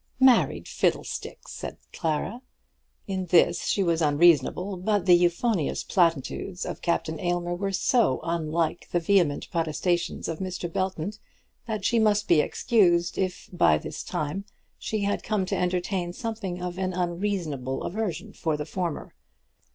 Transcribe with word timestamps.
"Married 0.19 0.67
fiddlestick!" 0.67 1.47
said 1.47 1.77
Clara. 1.93 2.41
In 3.05 3.27
this 3.27 3.65
she 3.67 3.83
was 3.83 4.01
unreasonable; 4.01 4.75
but 4.77 5.05
the 5.05 5.13
euphonious 5.13 5.83
platitudes 5.83 6.65
of 6.65 6.81
Captain 6.81 7.19
Aylmer 7.19 7.53
were 7.53 7.71
so 7.71 8.19
unlike 8.23 8.87
the 8.89 8.99
vehement 8.99 9.47
protestations 9.51 10.27
of 10.27 10.39
Mr. 10.39 10.73
Belton 10.73 11.13
that 11.67 11.85
she 11.85 11.99
must 11.99 12.27
be 12.27 12.39
excused 12.41 13.19
if 13.19 13.47
by 13.53 13.77
this 13.77 14.01
time 14.01 14.45
she 14.79 15.01
had 15.01 15.21
come 15.21 15.45
to 15.45 15.55
entertain 15.55 16.13
something 16.13 16.63
of 16.63 16.79
an 16.79 16.93
unreasonable 16.93 17.83
aversion 17.83 18.33
for 18.33 18.57
the 18.57 18.65
former. 18.65 19.13